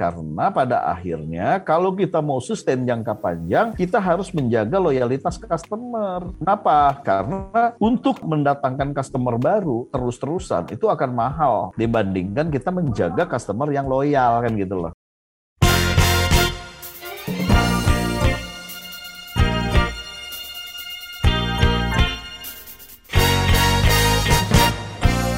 [0.00, 6.24] Karena pada akhirnya kalau kita mau sustain jangka panjang, kita harus menjaga loyalitas customer.
[6.40, 7.04] Kenapa?
[7.04, 14.40] Karena untuk mendatangkan customer baru terus-terusan itu akan mahal dibandingkan kita menjaga customer yang loyal
[14.40, 14.92] kan gitu loh.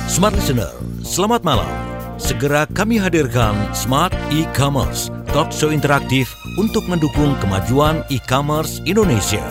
[0.06, 0.70] Smart Listener,
[1.02, 1.81] selamat malam.
[2.22, 9.42] Segera kami hadirkan Smart E-Commerce, talk show interaktif untuk mendukung kemajuan e-commerce Indonesia.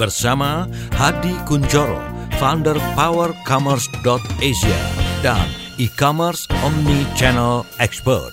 [0.00, 0.64] Bersama
[0.96, 2.00] Hadi Kunjoro,
[2.40, 4.80] founder powercommerce.asia
[5.20, 5.44] dan
[5.76, 8.32] e-commerce omni-channel expert.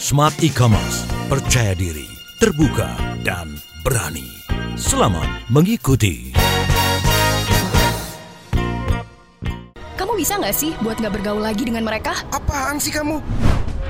[0.00, 2.08] Smart E-Commerce, percaya diri,
[2.40, 2.88] terbuka,
[3.20, 3.52] dan
[3.84, 4.32] berani.
[4.80, 6.41] Selamat mengikuti.
[10.12, 12.12] Kamu bisa nggak sih buat nggak bergaul lagi dengan mereka?
[12.36, 13.24] Apaan sih kamu?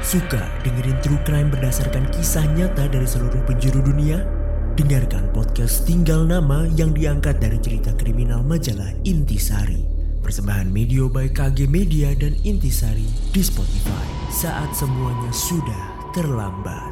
[0.06, 4.22] Suka dengerin true crime berdasarkan kisah nyata dari seluruh penjuru dunia?
[4.78, 9.82] Dengarkan podcast Tinggal Nama yang diangkat dari cerita kriminal majalah Intisari.
[10.22, 16.91] Persembahan Media by KG Media dan Intisari di Spotify saat semuanya sudah terlambat.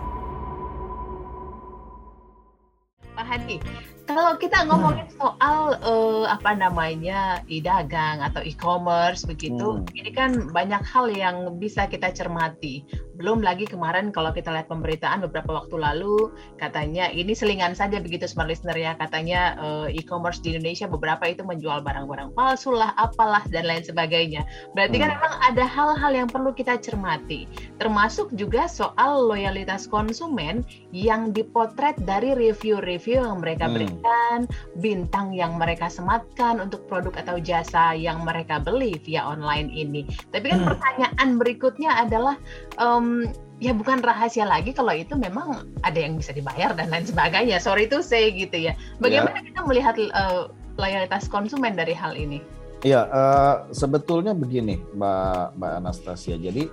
[3.31, 3.62] Hadi,
[4.11, 9.86] kalau kita ngomongin soal uh, apa namanya e-dagang atau e-commerce begitu, Hmm.
[9.95, 12.83] ini kan banyak hal yang bisa kita cermati.
[13.20, 18.25] Belum lagi kemarin kalau kita lihat pemberitaan beberapa waktu lalu, katanya ini selingan saja begitu
[18.25, 23.45] smart listener ya, katanya uh, e-commerce di Indonesia beberapa itu menjual barang-barang palsu lah, apalah
[23.53, 24.42] dan lain sebagainya.
[24.75, 25.20] Berarti kan Hmm.
[25.20, 27.45] memang ada hal-hal yang perlu kita cermati,
[27.77, 33.75] termasuk juga soal loyalitas konsumen yang dipotret dari review-review yang mereka Hmm.
[33.77, 34.39] berikan,
[34.81, 40.09] bintang yang mereka sematkan untuk produk atau jasa yang mereka beli via online ini.
[40.33, 40.69] Tapi kan Hmm.
[40.75, 42.37] pertanyaan berikutnya adalah,
[42.81, 43.29] em,
[43.61, 47.61] ya bukan rahasia lagi kalau itu memang ada yang bisa dibayar dan lain sebagainya.
[47.61, 48.73] Sorry to say gitu ya.
[48.98, 50.43] Bagaimana kita melihat eh,
[50.81, 52.41] loyalitas konsumen dari hal ini?
[52.80, 56.41] Iya, eh, sebetulnya begini, Mbak Mbak Anastasia.
[56.41, 56.64] Jadi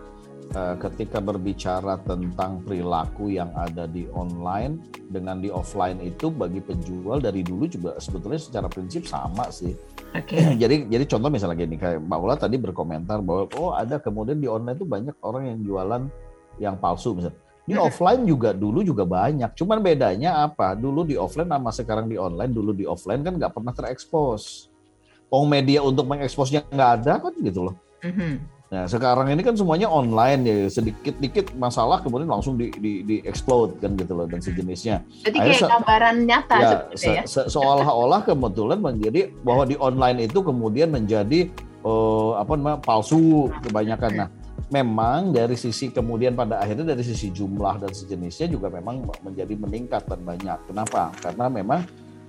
[0.55, 7.43] ketika berbicara tentang perilaku yang ada di online dengan di offline itu bagi penjual dari
[7.43, 9.75] dulu juga sebetulnya secara prinsip sama sih.
[10.15, 10.39] Oke.
[10.61, 14.47] jadi jadi contoh misalnya gini kayak Mbak Ula tadi berkomentar bahwa oh ada kemudian di
[14.47, 16.01] online tuh banyak orang yang jualan
[16.57, 17.39] yang palsu misalnya.
[17.67, 19.51] Di offline juga dulu juga banyak.
[19.55, 20.75] Cuman bedanya apa?
[20.75, 22.51] Dulu di offline sama sekarang di online.
[22.51, 24.71] Dulu di offline kan nggak pernah terekspos.
[25.27, 27.75] Oh media untuk mengeksposnya nggak ada kan gitu loh.
[27.99, 28.56] Mhm.
[28.67, 33.79] Nah sekarang ini kan semuanya online ya sedikit-dikit masalah kemudian langsung di di, di explode
[33.79, 35.07] kan gitu loh dan sejenisnya.
[35.23, 37.23] Jadi kayak gambaran nyata Ya, se- ya.
[37.23, 41.47] se- seolah-olah kebetulan menjadi bahwa di online itu kemudian menjadi
[41.87, 44.11] eh, apa namanya palsu kebanyakan.
[44.19, 44.29] Nah,
[44.67, 50.03] memang dari sisi kemudian pada akhirnya dari sisi jumlah dan sejenisnya juga memang menjadi meningkat
[50.11, 50.59] dan banyak.
[50.67, 51.15] Kenapa?
[51.23, 51.87] Karena memang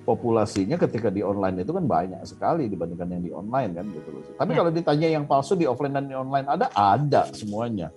[0.08, 4.22] populasinya ketika di online itu kan banyak sekali dibandingkan yang di online kan gitu loh.
[4.40, 4.56] Tapi Ya.
[4.56, 7.92] kalau ditanya yang palsu di offline dan di online ada ada semuanya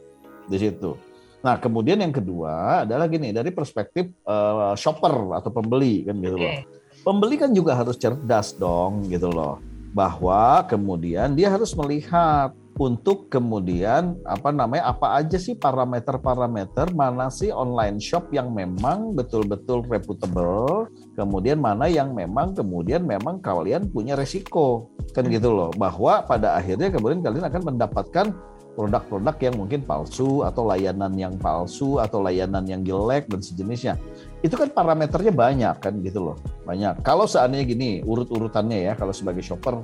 [0.52, 1.00] di situ.
[1.42, 6.54] Nah, kemudian yang kedua adalah gini dari perspektif eh, shopper atau pembeli kan gitu loh.
[7.02, 9.58] Pembeli kan juga harus cerdas dong gitu loh.
[9.96, 17.52] Bahwa kemudian dia harus melihat untuk kemudian apa namanya apa aja sih parameter-parameter mana sih
[17.52, 20.88] online shop yang memang betul-betul reputable,
[21.20, 25.70] kemudian mana yang memang kemudian memang kalian punya resiko kan gitu loh.
[25.76, 28.28] Bahwa pada akhirnya kemudian kalian akan mendapatkan
[28.72, 33.94] produk-produk yang mungkin palsu atau layanan yang palsu atau layanan yang jelek dan sejenisnya.
[34.42, 36.38] Itu kan parameternya banyak kan gitu loh.
[36.64, 37.04] Banyak.
[37.04, 39.84] Kalau seandainya gini urut-urutannya ya kalau sebagai shopper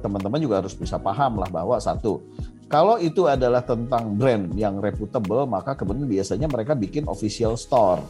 [0.00, 2.20] teman-teman juga harus bisa paham lah bahwa satu
[2.72, 8.00] kalau itu adalah tentang brand yang reputable maka kemudian biasanya mereka bikin official store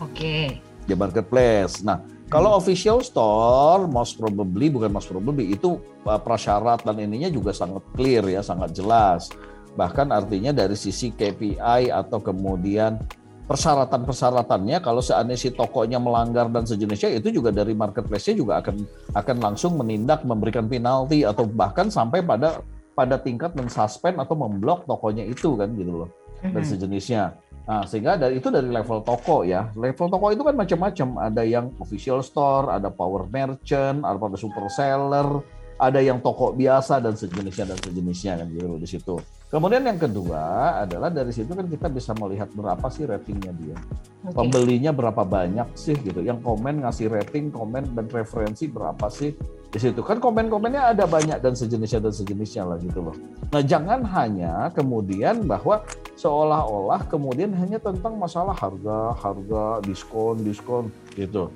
[0.00, 0.56] Oke.
[0.88, 1.84] di marketplace.
[1.84, 7.54] Nah, kalau official store, most probably bukan most probably itu uh, prasyarat dan ininya juga
[7.54, 9.30] sangat clear ya, sangat jelas.
[9.78, 12.98] Bahkan artinya dari sisi KPI atau kemudian
[13.46, 18.76] persyaratan-persyaratannya kalau seandainya si tokonya melanggar dan sejenisnya itu juga dari marketplace-nya juga akan
[19.14, 22.60] akan langsung menindak memberikan penalti atau bahkan sampai pada
[22.98, 26.10] pada tingkat mensuspend atau memblok tokonya itu kan gitu loh
[26.42, 27.24] dan sejenisnya.
[27.66, 29.66] Nah, sehingga dari itu dari level toko ya.
[29.74, 31.08] Level toko itu kan macam-macam.
[31.18, 35.42] Ada yang official store, ada power merchant, ada super seller,
[35.76, 39.16] ada yang toko biasa dan sejenisnya dan sejenisnya kan gitu loh di situ.
[39.46, 43.78] Kemudian yang kedua adalah dari situ kan kita bisa melihat berapa sih ratingnya dia.
[44.26, 44.34] Oke.
[44.34, 46.18] Pembelinya berapa banyak sih gitu.
[46.18, 49.38] Yang komen ngasih rating, komen dan referensi berapa sih
[49.70, 50.02] di situ.
[50.02, 53.14] Kan komen-komennya ada banyak dan sejenisnya dan sejenisnya lah gitu loh.
[53.54, 55.86] Nah, jangan hanya kemudian bahwa
[56.18, 61.54] seolah-olah kemudian hanya tentang masalah harga, harga, diskon, diskon gitu.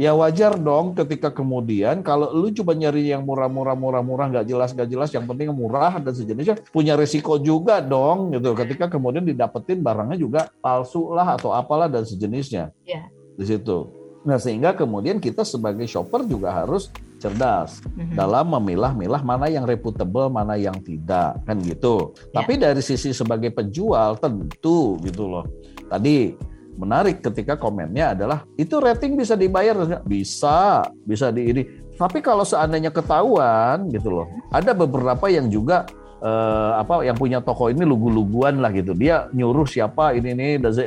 [0.00, 4.88] Ya wajar dong ketika kemudian kalau lu coba nyari yang murah-murah murah-murah nggak jelas nggak
[4.88, 10.16] jelas yang penting murah dan sejenisnya punya resiko juga dong gitu ketika kemudian didapetin barangnya
[10.16, 13.12] juga palsu lah atau apalah dan sejenisnya Iya.
[13.36, 13.92] di situ.
[14.24, 16.88] Nah sehingga kemudian kita sebagai shopper juga harus
[17.20, 18.16] cerdas Mhm.
[18.16, 22.16] dalam memilah-milah mana yang reputable, mana yang tidak, kan gitu.
[22.32, 22.40] Ya.
[22.40, 25.44] Tapi dari sisi sebagai penjual tentu gitu loh.
[25.92, 26.32] Tadi
[26.80, 31.62] menarik ketika komennya adalah itu rating bisa dibayar bisa, bisa di ini.
[32.00, 35.84] Tapi kalau seandainya ketahuan gitu loh, ada beberapa yang juga
[36.24, 38.96] eh, apa yang punya toko ini lugu-luguan lah gitu.
[38.96, 40.46] Dia nyuruh siapa ini ini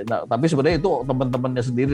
[0.09, 1.93] nah, tapi sebenarnya itu teman-temannya sendiri.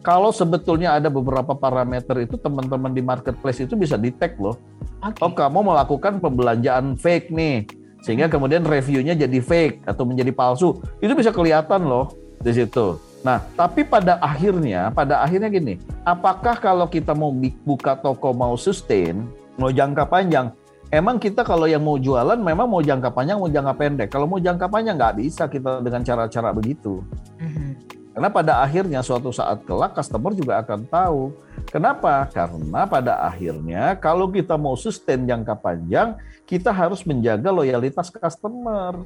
[0.00, 4.56] Kalau sebetulnya ada beberapa parameter itu teman-teman di marketplace itu bisa detect loh.
[5.04, 5.20] Oke.
[5.20, 7.68] Oh kamu melakukan pembelanjaan fake nih,
[8.00, 12.96] sehingga kemudian reviewnya jadi fake atau menjadi palsu, itu bisa kelihatan loh di situ.
[13.24, 17.32] Nah, tapi pada akhirnya, pada akhirnya gini, apakah kalau kita mau
[17.64, 19.24] buka toko mau sustain,
[19.56, 20.52] mau jangka panjang,
[20.92, 24.08] emang kita kalau yang mau jualan memang mau jangka panjang, mau jangka pendek.
[24.12, 27.00] Kalau mau jangka panjang nggak bisa kita dengan cara-cara begitu.
[27.40, 27.96] Mhm.
[28.14, 31.34] Karena pada akhirnya suatu saat kelak customer juga akan tahu.
[31.66, 32.30] Kenapa?
[32.30, 36.14] Karena pada akhirnya kalau kita mau sustain jangka panjang,
[36.46, 39.02] kita harus menjaga loyalitas customer.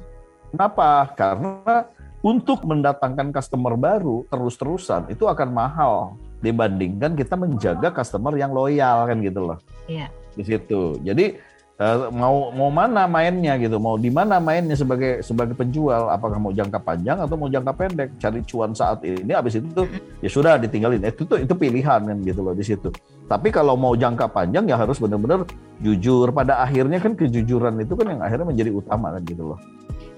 [0.53, 1.09] Kenapa?
[1.17, 1.89] Karena
[2.19, 9.19] untuk mendatangkan customer baru terus-terusan itu akan mahal dibandingkan kita menjaga customer yang loyal kan
[9.19, 9.57] gitu loh
[9.87, 10.07] Iya.
[10.37, 10.95] di situ.
[11.01, 11.35] Jadi
[11.79, 16.51] eh, mau mau mana mainnya gitu, mau di mana mainnya sebagai sebagai penjual, apakah mau
[16.51, 19.87] jangka panjang atau mau jangka pendek, cari cuan saat ini, habis itu tuh
[20.19, 21.01] ya sudah ditinggalin.
[21.01, 22.91] Itu tuh itu pilihan kan gitu loh di situ.
[23.25, 25.47] Tapi kalau mau jangka panjang ya harus benar-benar
[25.79, 26.29] jujur.
[26.31, 29.59] Pada akhirnya kan kejujuran itu kan yang akhirnya menjadi utama kan gitu loh.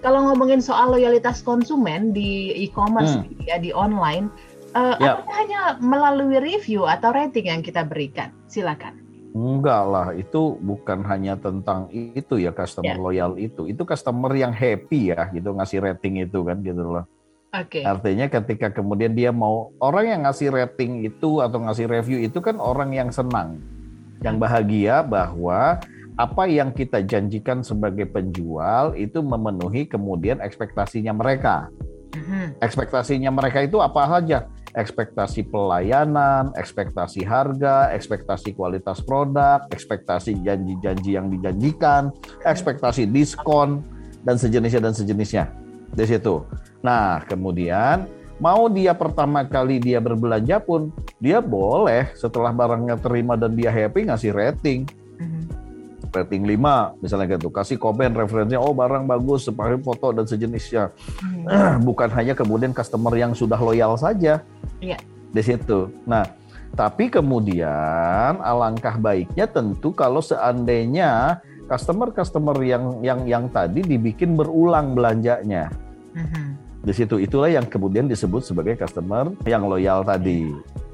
[0.01, 3.37] Kalau ngomongin soal loyalitas konsumen di e-commerce Hmm.
[3.45, 4.33] ya di online,
[4.73, 5.21] eh, Ya.
[5.21, 8.33] apakah hanya melalui review atau rating yang kita berikan?
[8.49, 8.97] Silakan.
[9.31, 12.99] Enggak lah, itu bukan hanya tentang itu ya customer Ya.
[12.99, 13.63] loyal itu.
[13.69, 17.05] Itu customer yang happy ya gitu ngasih rating itu kan gitu loh.
[17.51, 17.83] Oke.
[17.83, 22.59] Artinya ketika kemudian dia mau orang yang ngasih rating itu atau ngasih review itu kan
[22.59, 23.59] orang yang senang,
[24.19, 25.79] yang bahagia bahwa
[26.21, 31.73] apa yang kita janjikan sebagai penjual itu memenuhi kemudian ekspektasinya mereka.
[32.13, 32.61] Mhm.
[32.61, 34.45] Ekspektasinya mereka itu apa saja?
[34.71, 42.13] Ekspektasi pelayanan, ekspektasi harga, ekspektasi kualitas produk, ekspektasi janji-janji yang dijanjikan,
[42.45, 43.81] ekspektasi diskon
[44.21, 45.49] dan sejenisnya dan sejenisnya
[45.91, 46.45] di situ.
[46.85, 48.05] Nah, kemudian
[48.37, 54.07] mau dia pertama kali dia berbelanja pun dia boleh setelah barangnya terima dan dia happy
[54.07, 55.00] ngasih rating.
[56.11, 60.91] Rating 5 misalnya gitu kasih komen referensinya oh barang bagus seperti foto dan sejenisnya
[61.23, 61.83] Mhm.
[61.87, 64.43] bukan hanya kemudian customer yang sudah loyal saja
[64.77, 64.99] Iya.
[65.31, 65.87] di situ.
[66.03, 66.27] Nah,
[66.71, 75.71] tapi kemudian alangkah baiknya tentu kalau seandainya customer-customer yang yang yang tadi dibikin berulang belanjanya
[76.11, 76.43] Mhm.
[76.81, 80.51] di situ itulah yang kemudian disebut sebagai customer yang loyal tadi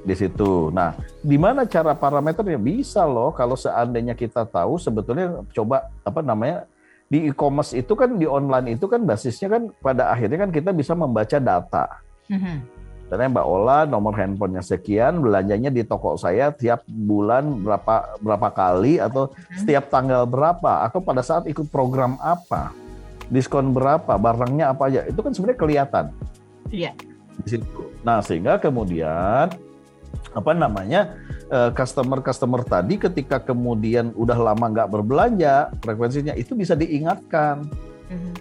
[0.07, 0.71] di situ.
[0.71, 6.63] Nah, di mana cara parameternya bisa loh kalau seandainya kita tahu sebetulnya coba apa namanya
[7.11, 10.95] di e-commerce itu kan di online itu kan basisnya kan pada akhirnya kan kita bisa
[10.95, 11.99] membaca data.
[12.31, 12.79] Mhm.
[13.07, 18.99] Misalnya Mbak Ola nomor handphonenya sekian, belanjanya di toko saya tiap bulan berapa berapa kali
[18.99, 22.75] atau setiap tanggal berapa atau pada saat ikut program apa,
[23.31, 26.05] diskon berapa, barangnya apa aja, itu kan sebenarnya kelihatan
[26.67, 26.91] Iya.
[27.39, 27.79] di situ.
[28.03, 29.55] Nah sehingga kemudian
[30.35, 31.15] apa namanya
[31.47, 37.67] eh, customer-customer tadi ketika kemudian udah lama nggak berbelanja frekuensinya itu bisa diingatkan
[38.07, 38.33] Mhm.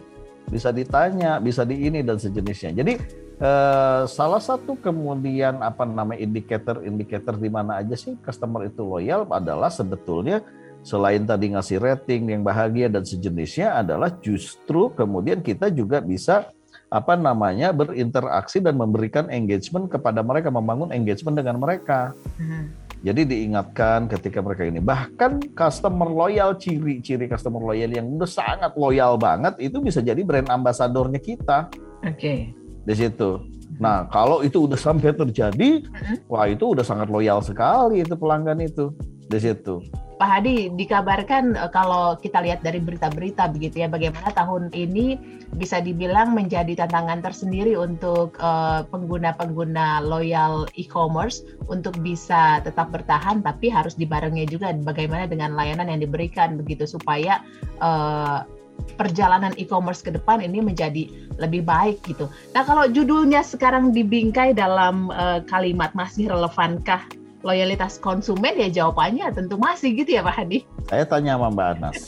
[0.47, 2.71] bisa ditanya, bisa di ini dan sejenisnya.
[2.71, 2.95] Jadi
[3.37, 9.69] eh, salah satu kemudian apa namanya indikator-indikator di mana aja sih customer itu loyal adalah
[9.69, 10.41] sebetulnya
[10.87, 16.47] selain tadi ngasih rating yang bahagia dan sejenisnya adalah justru kemudian kita juga bisa
[16.87, 22.15] apa namanya berinteraksi dan memberikan engagement kepada mereka, membangun engagement dengan mereka.
[22.39, 22.87] Mhm.
[23.05, 24.81] Jadi diingatkan ketika mereka ini.
[24.81, 30.49] Bahkan customer loyal, ciri-ciri customer loyal yang udah sangat loyal banget itu bisa jadi brand
[30.49, 31.69] ambasadornya kita
[32.03, 32.57] Oke.
[32.57, 33.45] di situ.
[33.77, 36.17] Nah, kalau itu udah sampai terjadi, Mhm.
[36.31, 38.95] wah itu udah sangat loyal sekali itu pelanggan itu
[39.27, 39.83] di situ.
[40.17, 45.21] Pak Hadi, dikabarkan uh, kalau kita lihat dari berita-berita begitu ya, bagaimana tahun ini
[45.61, 53.69] bisa dibilang menjadi tantangan tersendiri untuk uh, pengguna-pengguna loyal e-commerce untuk bisa tetap bertahan, tapi
[53.69, 57.45] harus dibarengi juga bagaimana dengan layanan yang diberikan begitu supaya
[57.85, 58.49] uh,
[58.97, 62.29] perjalanan e-commerce ke depan ini menjadi lebih baik gitu.
[62.57, 67.05] Nah kalau judulnya sekarang dibingkai dalam uh, kalimat masih relevankah
[67.47, 70.67] loyalitas konsumen ya jawabannya tentu masih gitu ya Pak Hadi.
[70.91, 71.99] Saya tanya sama Mbak Anas.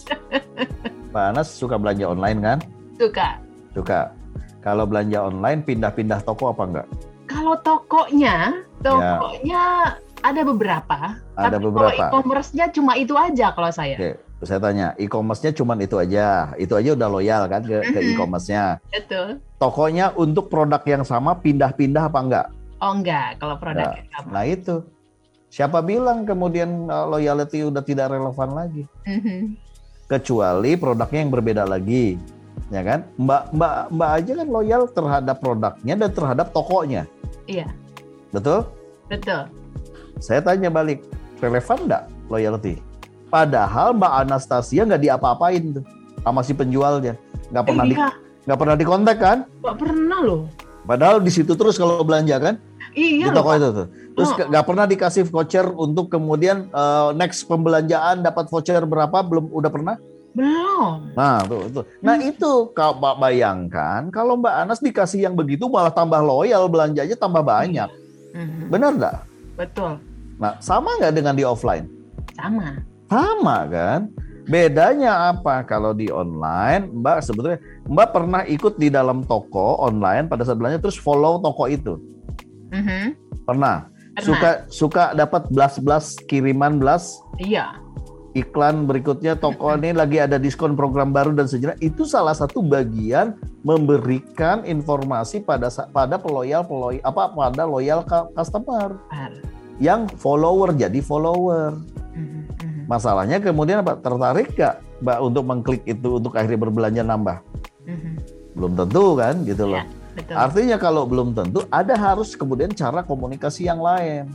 [1.14, 2.58] Mbak Anas suka belanja online kan?
[2.98, 3.38] Suka.
[3.72, 4.10] Suka.
[4.58, 6.86] Kalau belanja online pindah-pindah toko apa enggak?
[7.30, 9.64] Kalau tokonya, tokonya
[9.94, 10.26] ya.
[10.26, 10.98] ada beberapa.
[11.38, 11.94] Ada tapi beberapa.
[11.94, 13.94] Kalau e-commerce-nya cuma itu aja kalau saya.
[13.94, 14.12] Oke.
[14.38, 16.54] Saya tanya, e-commerce-nya cuma itu aja.
[16.58, 18.82] Itu aja udah loyal kan ke, ke e-commerce-nya.
[18.90, 19.38] Betul.
[19.62, 22.46] Tokonya untuk produk yang sama pindah-pindah apa enggak?
[22.78, 24.28] Oh enggak, kalau produk nah, yang sama.
[24.30, 24.74] Nah itu
[25.48, 28.84] Siapa bilang kemudian uh, loyalty udah tidak relevan lagi?
[29.08, 29.40] Mm-hmm.
[30.08, 32.20] Kecuali produknya yang berbeda lagi,
[32.68, 33.04] ya kan?
[33.16, 37.02] Mbak Mbak Mbak aja kan loyal terhadap produknya dan terhadap tokonya.
[37.48, 37.68] Iya.
[38.32, 38.68] Betul?
[39.08, 39.48] Betul.
[40.20, 41.04] Saya tanya balik,
[41.40, 42.80] relevan nggak loyalty?
[43.28, 45.84] Padahal Mbak Anastasia nggak diapa-apain tuh
[46.24, 47.16] sama si penjualnya,
[47.52, 47.94] nggak pernah eh, di
[48.48, 49.38] nggak pernah dikontak kan?
[49.64, 50.42] Nggak pernah loh.
[50.88, 52.54] Padahal di situ terus kalau belanja kan?
[52.96, 53.28] Iya.
[53.28, 53.86] Di toko itu tuh.
[54.18, 54.68] Terus nggak oh.
[54.74, 59.22] pernah dikasih voucher untuk kemudian uh, next pembelanjaan dapat voucher berapa?
[59.22, 59.94] Belum udah pernah?
[60.34, 61.14] Belum.
[61.14, 61.84] Nah, tuh, tuh.
[62.02, 62.30] Nah, hmm.
[62.34, 67.46] itu kalau Mbak bayangkan kalau Mbak Anas dikasih yang begitu malah tambah loyal belanjanya tambah
[67.46, 67.86] banyak.
[68.34, 68.66] Hmm.
[68.66, 69.16] Benar nggak?
[69.54, 70.02] Betul.
[70.38, 71.86] Nah, sama nggak dengan di offline?
[72.34, 72.82] Sama.
[73.06, 74.10] Sama kan?
[74.48, 80.42] Bedanya apa kalau di online, Mbak sebetulnya Mbak pernah ikut di dalam toko online pada
[80.42, 82.00] saat belanja terus follow toko itu.
[82.72, 83.04] Mm -hmm.
[83.44, 83.97] Pernah.
[84.22, 87.18] Suka suka dapat belas-belas kiriman belas.
[87.38, 87.78] Iya.
[88.36, 93.34] Iklan berikutnya toko ini lagi ada diskon program baru dan sejenak itu salah satu bagian
[93.66, 98.04] memberikan informasi pada pada peloyal peloyal apa pada loyal
[98.36, 99.00] customer
[99.82, 101.78] yang follower jadi follower.
[102.14, 102.82] Mhm, mhm.
[102.86, 107.38] Masalahnya kemudian apa tertarik gak mbak untuk mengklik itu untuk akhirnya berbelanja nambah?
[107.86, 108.12] Mhm.
[108.58, 109.82] Belum tentu kan gitu loh.
[109.82, 109.97] Ya.
[110.18, 110.34] Betul.
[110.34, 114.26] Artinya kalau belum tentu ada harus kemudian cara komunikasi yang lain.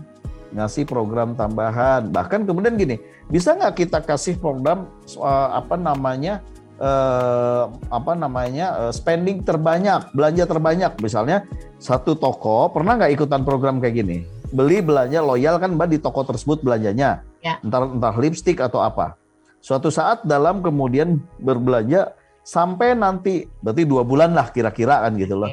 [0.56, 2.08] Ngasih program tambahan.
[2.08, 2.96] Bahkan kemudian gini
[3.28, 4.88] bisa nggak kita kasih program
[5.20, 6.40] uh, apa namanya
[6.80, 10.92] uh, apa namanya uh, spending terbanyak belanja terbanyak?
[11.04, 11.44] Misalnya
[11.84, 14.18] satu toko pernah nggak ikutan program kayak gini?
[14.54, 17.25] Beli belanja loyal kan mbak di toko tersebut belanjanya.
[17.44, 17.60] Ya.
[17.60, 19.20] entar entar lipstick atau apa.
[19.60, 25.52] Suatu saat dalam kemudian berbelanja sampai nanti berarti dua bulan lah kira-kira kan gitu loh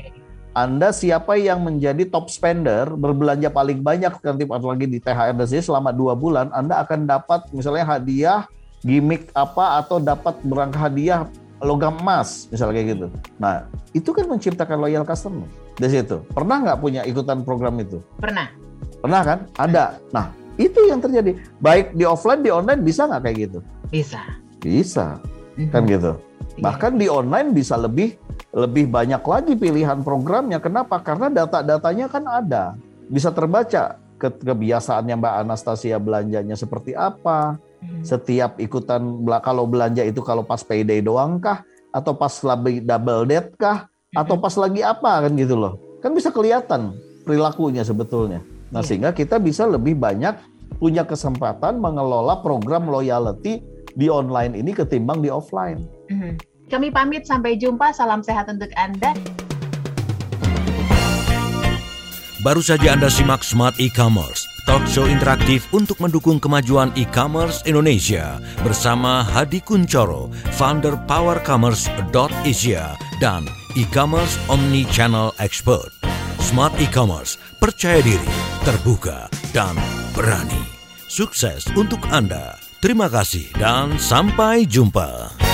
[0.61, 5.89] anda siapa yang menjadi top spender berbelanja paling banyak nanti lagi di THR dan selama
[5.89, 8.45] dua bulan Anda akan dapat misalnya hadiah
[8.85, 11.21] gimmick apa atau dapat berangkat hadiah
[11.65, 13.07] logam emas misalnya kayak gitu.
[13.41, 13.65] Nah
[13.97, 15.49] itu kan menciptakan loyal customer
[15.81, 16.21] di situ.
[16.29, 18.05] Pernah nggak punya ikutan program itu?
[18.21, 18.53] Pernah.
[19.01, 19.39] Pernah kan?
[19.57, 19.97] Ada.
[20.13, 20.29] Nah
[20.61, 21.41] itu yang terjadi.
[21.65, 23.59] Baik di offline di online bisa nggak kayak gitu?
[23.89, 24.21] Bisa.
[24.61, 25.17] Bisa.
[25.73, 25.93] Kan mhm.
[25.97, 26.13] gitu.
[26.61, 26.63] Iya.
[26.69, 30.59] Bahkan di online bisa lebih lebih banyak lagi pilihan programnya.
[30.59, 30.99] Kenapa?
[31.01, 32.65] Karena data-datanya kan ada.
[33.07, 37.57] Bisa terbaca ke kebiasaannya Mbak Anastasia belanjanya seperti apa.
[37.81, 38.05] Hmm.
[38.05, 39.01] Setiap ikutan
[39.41, 44.37] kalau belanja itu kalau pas payday doang kah atau pas lagi double debt kah atau
[44.37, 44.45] hmm.
[44.45, 45.81] pas lagi apa kan gitu loh.
[46.05, 46.93] Kan bisa kelihatan
[47.25, 48.45] perilakunya sebetulnya.
[48.71, 48.87] Nah, yeah.
[48.87, 50.37] sehingga kita bisa lebih banyak
[50.79, 53.65] punya kesempatan mengelola program loyalty
[53.97, 55.83] di online ini ketimbang di offline.
[56.09, 56.33] Mm -hmm.
[56.71, 57.91] Kami pamit sampai jumpa.
[57.91, 59.11] Salam sehat untuk Anda.
[62.41, 69.21] Baru saja Anda simak Smart E-Commerce, talk show interaktif untuk mendukung kemajuan e-commerce Indonesia bersama
[69.21, 73.45] Hadi Kuncoro, founder powercommerce.asia dan
[73.77, 75.93] e-commerce omni-channel expert.
[76.41, 78.33] Smart E-Commerce, percaya diri,
[78.65, 79.77] terbuka, dan
[80.17, 80.65] berani.
[81.13, 82.57] Sukses untuk Anda.
[82.81, 85.50] Terima kasih dan sampai jumpa.